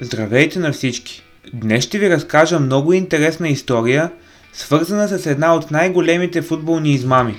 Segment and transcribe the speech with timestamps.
[0.00, 1.22] Здравейте на всички!
[1.52, 4.10] Днес ще ви разкажа много интересна история,
[4.52, 7.34] свързана с една от най-големите футболни измами.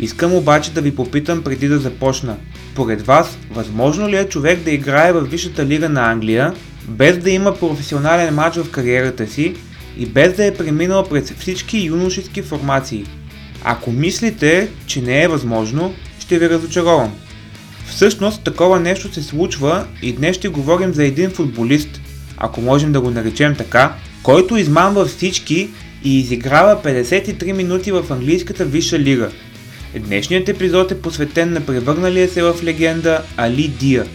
[0.00, 2.36] Искам обаче да ви попитам преди да започна.
[2.74, 6.54] Поред вас, възможно ли е човек да играе в Висшата лига на Англия,
[6.88, 9.54] без да има професионален матч в кариерата си
[9.98, 13.06] и без да е преминал през всички юношески формации?
[13.64, 17.14] Ако мислите, че не е възможно, ще ви разочаровам.
[17.86, 22.00] Всъщност такова нещо се случва и днес ще говорим за един футболист,
[22.36, 25.68] ако можем да го наречем така, който измамва всички
[26.04, 29.30] и изиграва 53 минути в английската висша лига.
[29.98, 34.06] Днешният епизод е посветен на превърналия се в легенда Али Дия.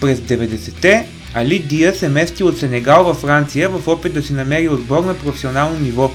[0.00, 4.68] През 90-те Али Дия се мести от Сенегал във Франция в опит да си намери
[4.68, 6.10] отбор на професионално ниво.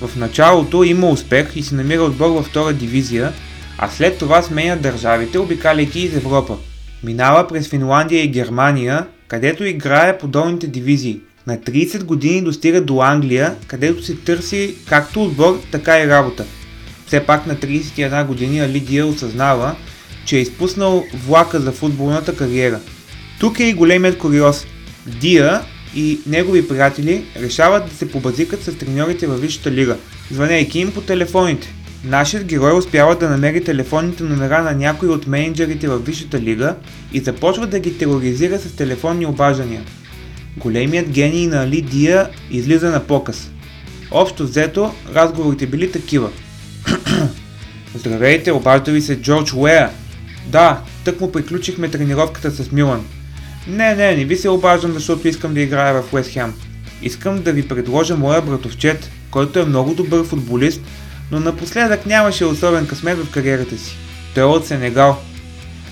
[0.00, 3.32] В началото има успех и се намира отбор във втора дивизия,
[3.78, 6.56] а след това сменя държавите, обикаляйки из Европа.
[7.04, 11.20] Минава през Финландия и Германия, където играе по долните дивизии.
[11.46, 16.44] На 30 години достига до Англия, където се търси както отбор, така и работа.
[17.06, 19.76] Все пак на 31 години Алидия осъзнава,
[20.24, 22.80] че е изпуснал влака за футболната кариера.
[23.40, 24.66] Тук е и големият куриоз.
[25.06, 25.60] Дия
[25.94, 29.96] и негови приятели решават да се побазикат с треньорите във Висшата лига,
[30.30, 31.74] звънейки им по телефоните.
[32.06, 36.74] Нашият герой успява да намери телефонните номера на някои от менеджерите във Висшата лига
[37.12, 39.82] и започва да ги тероризира с телефонни обаждания.
[40.56, 43.50] Големият гений на Али Дия излиза на показ.
[44.10, 46.30] Общо взето, разговорите били такива.
[47.94, 49.90] Здравейте, обажда ви се Джордж Уея.
[50.46, 53.06] Да, тък му приключихме тренировката с Милан.
[53.68, 56.54] Не, не, не ви се обаждам, защото искам да играя в Уест Хем.
[57.02, 60.80] Искам да ви предложа моя братовчет, който е много добър футболист,
[61.30, 63.96] но напоследък нямаше особен късмет в кариерата си.
[64.34, 65.18] Той е от Сенегал.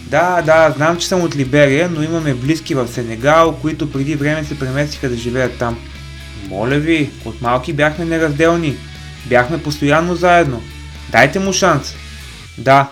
[0.07, 4.45] Да, да, знам, че съм от Либерия, но имаме близки в Сенегал, които преди време
[4.45, 5.79] се преместиха да живеят там.
[6.49, 8.77] Моля ви, от малки бяхме неразделни.
[9.27, 10.63] Бяхме постоянно заедно.
[11.11, 11.95] Дайте му шанс.
[12.59, 12.91] Да.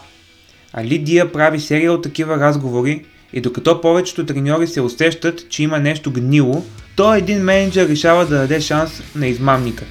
[0.72, 5.78] Али Дия прави серия от такива разговори и докато повечето треньори се усещат, че има
[5.78, 6.64] нещо гнило,
[6.96, 9.84] то един менеджер решава да даде шанс на измамника.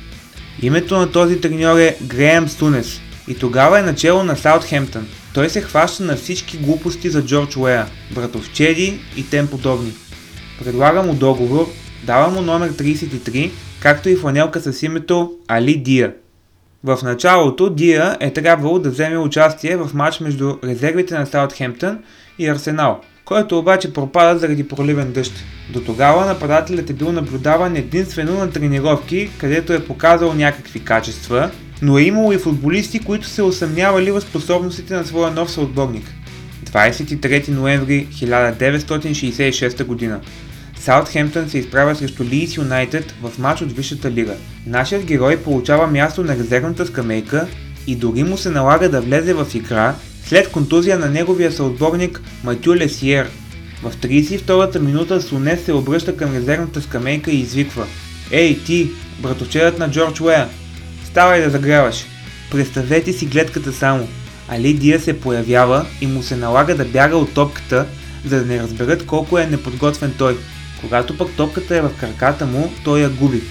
[0.62, 5.08] Името на този треньор е Греем Сунес и тогава е начало на Саутхемптън.
[5.34, 7.86] Той се хваща на всички глупости за Джордж Уея,
[8.16, 9.94] братовчеди и тем подобни.
[10.64, 11.68] Предлага му договор,
[12.04, 16.14] дава му номер 33, както и фланелка с името Али Дия.
[16.84, 22.00] В началото Дия е трябвало да вземе участие в матч между резервите на Саутхемптън
[22.40, 23.02] и Арсенал,
[23.32, 25.34] който обаче пропада заради проливен дъжд.
[25.74, 31.98] До тогава нападателят е бил наблюдаван единствено на тренировки, където е показал някакви качества, но
[31.98, 36.12] е имало и футболисти, които се усъмнявали в способностите на своя нов съотборник.
[36.66, 40.20] 23 ноември 1966 година.
[40.80, 44.36] Саутхемптън се изправя срещу Лийс Юнайтед в матч от Висшата лига.
[44.66, 47.48] Нашият герой получава място на резервната скамейка
[47.88, 52.76] и дори му се налага да влезе в игра след контузия на неговия съотборник Матю
[52.76, 53.30] Лесиер.
[53.84, 57.86] В 32-та минута Сунес се обръща към резервната скамейка и извиква
[58.32, 58.90] Ей ти,
[59.20, 60.48] братовчерът на Джордж Уея,
[61.04, 62.06] ставай да загряваш.
[62.52, 64.08] Представете си гледката само.
[64.48, 67.86] Али Дия се появява и му се налага да бяга от топката,
[68.26, 70.38] за да не разберат колко е неподготвен той.
[70.82, 73.42] Когато пък топката е в краката му, той я губи.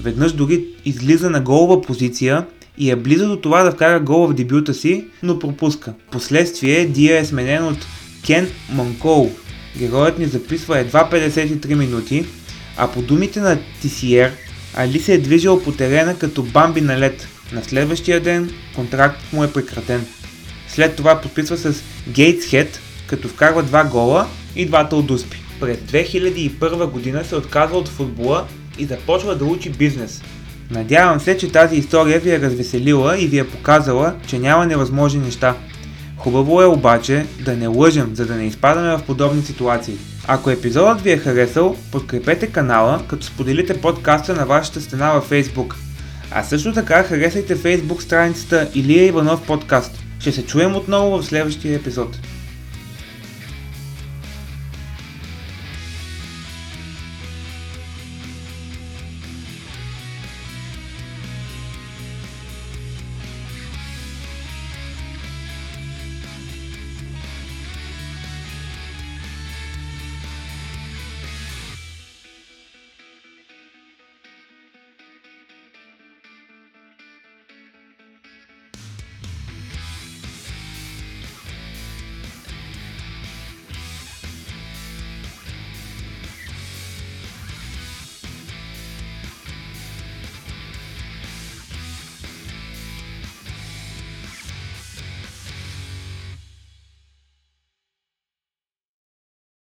[0.00, 2.46] Веднъж дори излиза на голова позиция
[2.78, 5.94] и е близо до това да вкара гол в дебюта си, но пропуска.
[6.12, 7.86] Последствие Дия е сменен от
[8.26, 9.30] Кен Манкоу.
[9.78, 12.26] Героят ни записва едва 53 минути,
[12.76, 14.32] а по думите на Тисиер,
[14.74, 17.28] Али се е движил по терена като бамби на лед.
[17.52, 20.06] На следващия ден контрактът му е прекратен.
[20.68, 25.42] След това подписва с Гейтсхед, като вкарва два гола и двата от успи.
[25.60, 28.46] През 2001 година се отказва от футбола
[28.78, 30.22] и започва да учи бизнес.
[30.70, 35.20] Надявам се, че тази история ви е развеселила и ви е показала, че няма невъзможни
[35.20, 35.54] неща.
[36.16, 39.94] Хубаво е обаче да не лъжем, за да не изпадаме в подобни ситуации.
[40.26, 45.74] Ако епизодът ви е харесал, подкрепете канала, като споделите подкаста на вашата стена във Facebook.
[46.30, 50.02] А също така харесайте Facebook страницата Илия Иванов подкаст.
[50.18, 52.18] Ще се чуем отново в следващия епизод.